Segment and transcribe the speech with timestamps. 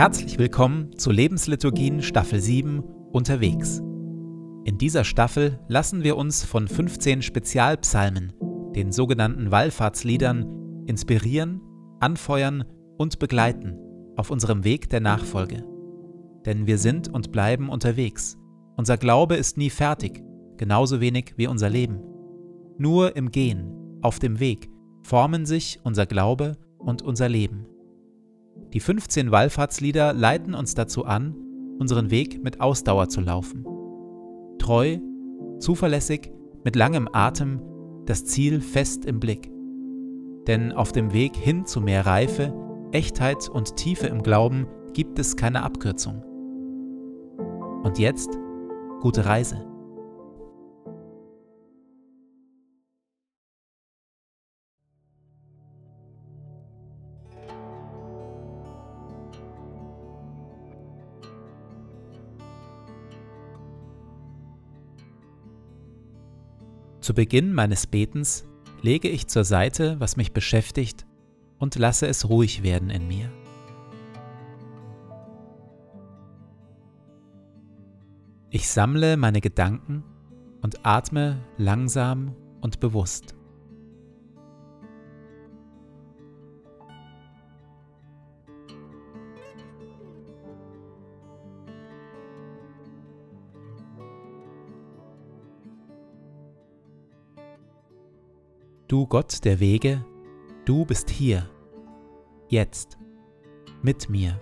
[0.00, 2.80] Herzlich willkommen zu Lebensliturgien Staffel 7
[3.12, 3.80] Unterwegs.
[4.64, 8.32] In dieser Staffel lassen wir uns von 15 Spezialpsalmen,
[8.74, 11.60] den sogenannten Wallfahrtsliedern, inspirieren,
[12.00, 12.64] anfeuern
[12.96, 13.76] und begleiten
[14.16, 15.66] auf unserem Weg der Nachfolge.
[16.46, 18.38] Denn wir sind und bleiben unterwegs.
[18.78, 20.22] Unser Glaube ist nie fertig,
[20.56, 22.00] genauso wenig wie unser Leben.
[22.78, 24.70] Nur im Gehen, auf dem Weg,
[25.02, 27.66] formen sich unser Glaube und unser Leben.
[28.72, 31.34] Die 15 Wallfahrtslieder leiten uns dazu an,
[31.78, 33.64] unseren Weg mit Ausdauer zu laufen.
[34.58, 34.98] Treu,
[35.58, 36.30] zuverlässig,
[36.62, 37.60] mit langem Atem,
[38.06, 39.50] das Ziel fest im Blick.
[40.46, 42.54] Denn auf dem Weg hin zu mehr Reife,
[42.92, 46.22] Echtheit und Tiefe im Glauben gibt es keine Abkürzung.
[47.82, 48.38] Und jetzt
[49.00, 49.69] gute Reise.
[67.00, 68.44] Zu Beginn meines Betens
[68.82, 71.06] lege ich zur Seite, was mich beschäftigt,
[71.58, 73.30] und lasse es ruhig werden in mir.
[78.50, 80.02] Ich sammle meine Gedanken
[80.60, 83.34] und atme langsam und bewusst.
[98.90, 100.04] Du Gott der Wege,
[100.64, 101.48] du bist hier,
[102.48, 102.98] jetzt,
[103.82, 104.40] mit mir.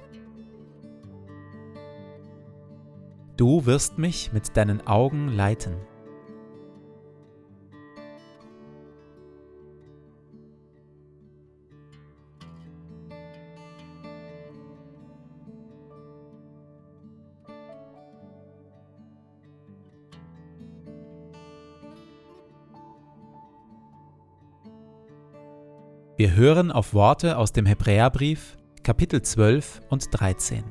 [3.36, 5.76] Du wirst mich mit deinen Augen leiten.
[26.18, 30.64] Wir hören auf Worte aus dem Hebräerbrief, Kapitel 12 und 13.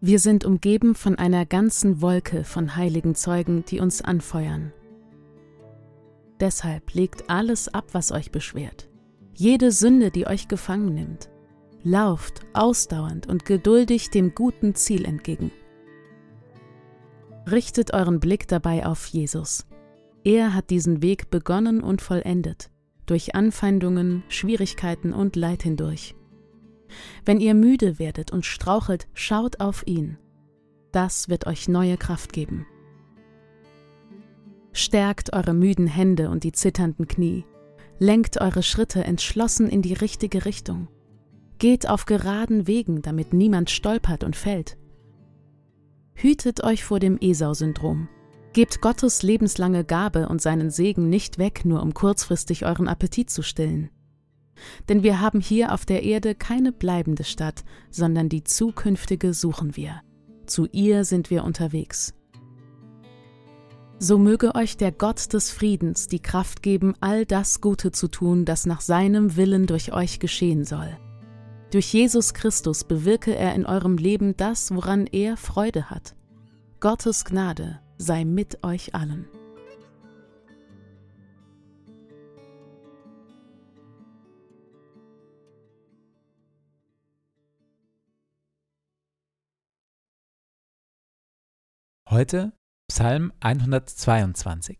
[0.00, 4.72] Wir sind umgeben von einer ganzen Wolke von heiligen Zeugen, die uns anfeuern.
[6.40, 8.88] Deshalb legt alles ab, was euch beschwert,
[9.34, 11.28] jede Sünde, die euch gefangen nimmt.
[11.82, 15.50] Lauft ausdauernd und geduldig dem guten Ziel entgegen.
[17.50, 19.66] Richtet euren Blick dabei auf Jesus,
[20.24, 22.70] er hat diesen Weg begonnen und vollendet,
[23.06, 26.14] durch Anfeindungen, Schwierigkeiten und Leid hindurch.
[27.24, 30.18] Wenn ihr müde werdet und strauchelt, schaut auf ihn.
[30.92, 32.66] Das wird euch neue Kraft geben.
[34.72, 37.44] Stärkt eure müden Hände und die zitternden Knie.
[37.98, 40.88] Lenkt eure Schritte entschlossen in die richtige Richtung.
[41.58, 44.76] Geht auf geraden Wegen, damit niemand stolpert und fällt.
[46.14, 48.08] Hütet euch vor dem Esau-Syndrom.
[48.52, 53.42] Gebt Gottes lebenslange Gabe und seinen Segen nicht weg, nur um kurzfristig euren Appetit zu
[53.42, 53.88] stillen.
[54.90, 60.02] Denn wir haben hier auf der Erde keine bleibende Stadt, sondern die zukünftige suchen wir.
[60.46, 62.12] Zu ihr sind wir unterwegs.
[63.98, 68.44] So möge euch der Gott des Friedens die Kraft geben, all das Gute zu tun,
[68.44, 70.98] das nach seinem Willen durch euch geschehen soll.
[71.70, 76.14] Durch Jesus Christus bewirke er in eurem Leben das, woran er Freude hat.
[76.80, 79.28] Gottes Gnade sei mit euch allen.
[92.10, 92.52] Heute
[92.90, 94.78] Psalm 122.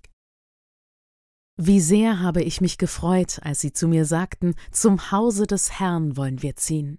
[1.56, 6.16] Wie sehr habe ich mich gefreut, als sie zu mir sagten, zum Hause des Herrn
[6.18, 6.98] wollen wir ziehen.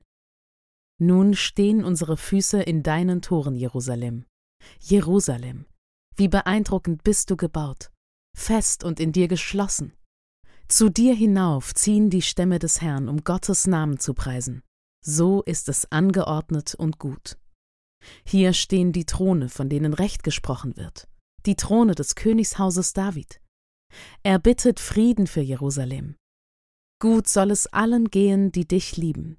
[0.99, 4.25] Nun stehen unsere Füße in deinen Toren, Jerusalem.
[4.79, 5.65] Jerusalem,
[6.15, 7.91] wie beeindruckend bist du gebaut,
[8.35, 9.93] fest und in dir geschlossen.
[10.67, 14.63] Zu dir hinauf ziehen die Stämme des Herrn, um Gottes Namen zu preisen.
[15.05, 17.37] So ist es angeordnet und gut.
[18.25, 21.07] Hier stehen die Throne, von denen Recht gesprochen wird,
[21.45, 23.41] die Throne des Königshauses David.
[24.23, 26.15] Er bittet Frieden für Jerusalem.
[26.99, 29.37] Gut soll es allen gehen, die dich lieben.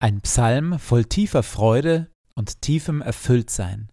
[0.00, 3.90] Ein Psalm voll tiefer Freude und tiefem Erfülltsein.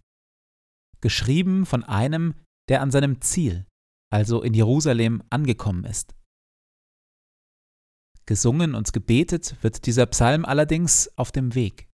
[1.01, 2.35] Geschrieben von einem,
[2.69, 3.65] der an seinem Ziel,
[4.13, 6.15] also in Jerusalem, angekommen ist.
[8.27, 11.89] Gesungen und gebetet wird dieser Psalm allerdings auf dem Weg.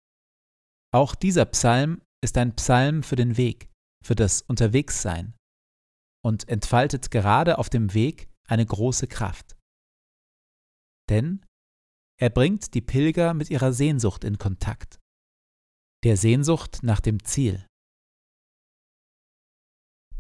[0.93, 3.69] Auch dieser Psalm ist ein Psalm für den Weg,
[4.03, 5.33] für das Unterwegssein
[6.23, 9.57] und entfaltet gerade auf dem Weg eine große Kraft.
[11.09, 11.45] Denn
[12.19, 15.00] Er bringt die Pilger mit ihrer Sehnsucht in Kontakt,
[16.03, 17.65] der Sehnsucht nach dem Ziel.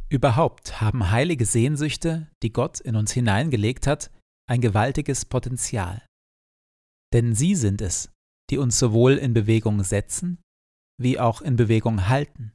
[0.09, 4.11] Überhaupt haben heilige Sehnsüchte, die Gott in uns hineingelegt hat,
[4.47, 6.05] ein gewaltiges Potenzial.
[7.13, 8.11] Denn sie sind es,
[8.49, 10.41] die uns sowohl in Bewegung setzen,
[10.99, 12.53] wie auch in Bewegung halten.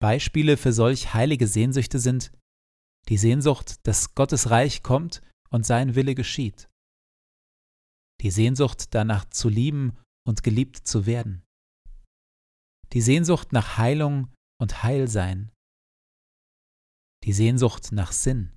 [0.00, 2.32] Beispiele für solch heilige Sehnsüchte sind
[3.08, 6.68] die Sehnsucht, dass Gottes Reich kommt und sein Wille geschieht,
[8.20, 9.98] die Sehnsucht danach zu lieben
[10.28, 11.42] und geliebt zu werden,
[12.92, 14.30] die Sehnsucht nach Heilung
[14.60, 15.50] und Heilsein,
[17.24, 18.54] die Sehnsucht nach Sinn,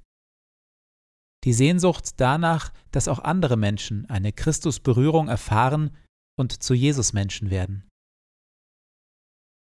[1.45, 5.95] die Sehnsucht danach, dass auch andere Menschen eine Christusberührung erfahren
[6.37, 7.87] und zu Jesus-Menschen werden.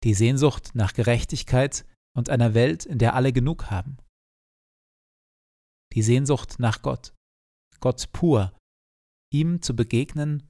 [0.04, 1.86] Die Sehnsucht nach Gerechtigkeit
[2.18, 3.98] und einer Welt, in der alle genug haben.
[5.94, 7.14] Die Sehnsucht nach Gott,
[7.80, 8.58] Gott pur,
[9.32, 10.50] ihm zu begegnen,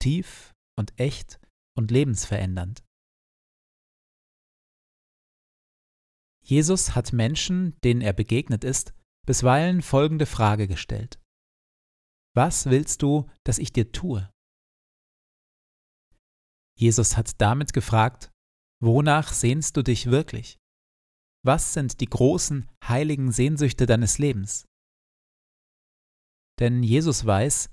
[0.00, 1.40] tief und echt
[1.76, 2.84] und lebensverändernd.
[6.42, 8.94] Jesus hat Menschen, denen er begegnet ist,
[9.26, 11.18] bisweilen folgende Frage gestellt.
[12.34, 14.30] Was willst du, dass ich dir tue?
[16.76, 18.30] Jesus hat damit gefragt,
[18.82, 20.58] wonach sehnst du dich wirklich?
[21.44, 24.66] Was sind die großen, heiligen Sehnsüchte deines Lebens?
[26.58, 27.70] Denn Jesus weiß,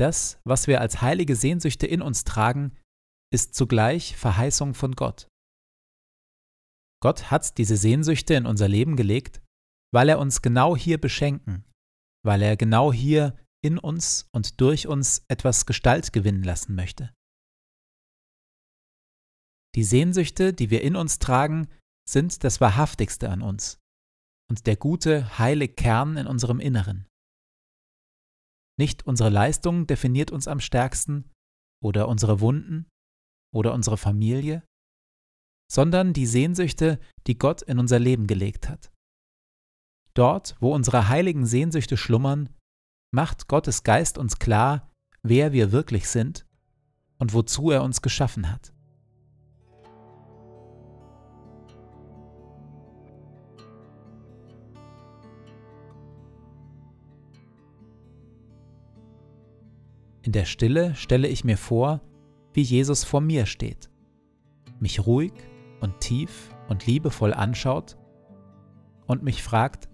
[0.00, 2.76] das, was wir als heilige Sehnsüchte in uns tragen,
[3.32, 5.28] ist zugleich Verheißung von Gott.
[7.02, 9.40] Gott hat diese Sehnsüchte in unser Leben gelegt,
[9.92, 11.64] weil er uns genau hier beschenken,
[12.24, 17.14] weil er genau hier in uns und durch uns etwas Gestalt gewinnen lassen möchte.
[19.76, 21.68] Die Sehnsüchte, die wir in uns tragen,
[22.08, 23.78] sind das Wahrhaftigste an uns
[24.50, 27.06] und der gute, heile Kern in unserem Inneren.
[28.80, 31.30] Nicht unsere Leistung definiert uns am stärksten
[31.84, 32.88] oder unsere Wunden
[33.54, 34.64] oder unsere Familie,
[35.70, 38.90] sondern die Sehnsüchte, die Gott in unser Leben gelegt hat.
[40.14, 42.48] Dort, wo unsere heiligen Sehnsüchte schlummern,
[43.14, 44.90] macht Gottes Geist uns klar,
[45.22, 46.46] wer wir wirklich sind
[47.18, 48.72] und wozu er uns geschaffen hat.
[60.22, 62.00] In der Stille stelle ich mir vor,
[62.52, 63.88] wie Jesus vor mir steht,
[64.78, 65.32] mich ruhig
[65.80, 67.96] und tief und liebevoll anschaut
[69.06, 69.88] und mich fragt,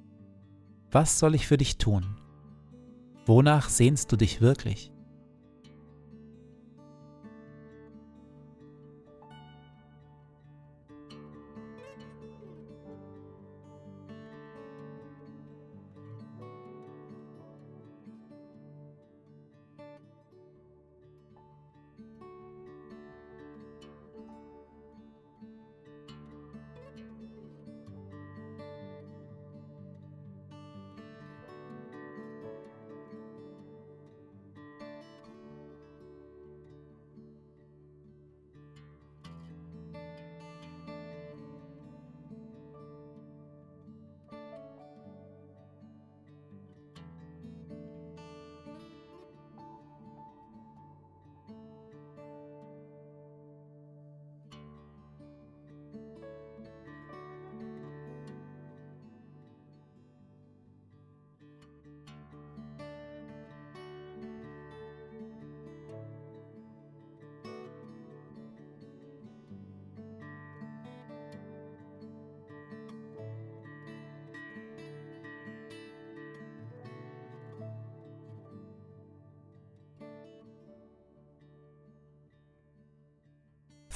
[0.90, 2.17] was soll ich für dich tun?
[3.25, 4.93] Wonach sehnst du dich wirklich?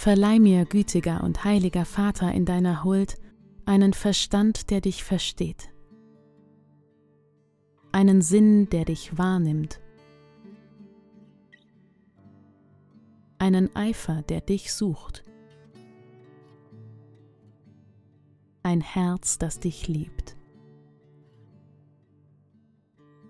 [0.03, 3.19] Verleih mir, gütiger und heiliger Vater, in deiner Huld
[3.67, 5.75] einen Verstand, der dich versteht,
[7.93, 9.79] einen Sinn, der dich wahrnimmt,
[13.37, 15.23] einen Eifer, der dich sucht,
[18.63, 20.35] ein Herz, das dich liebt,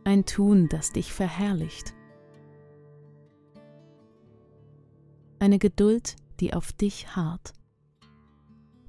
[0.05, 1.95] ein Tun, das dich verherrlicht,
[5.41, 7.53] eine Geduld, die auf dich harrt.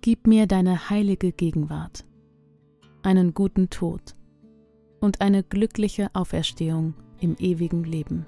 [0.01, 2.05] Gib mir deine heilige Gegenwart,
[3.03, 4.15] einen guten Tod
[4.99, 8.25] und eine glückliche Auferstehung im ewigen Leben.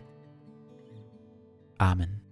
[1.78, 2.23] Amen.